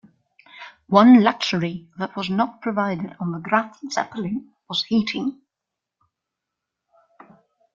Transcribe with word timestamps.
One 0.89 1.21
luxury 1.21 1.87
that 1.99 2.15
was 2.15 2.27
not 2.27 2.59
provided 2.59 3.15
on 3.19 3.31
the 3.33 3.37
"Graf 3.37 3.77
Zeppelin" 3.91 4.49
was 4.67 4.81
heating. 4.85 5.43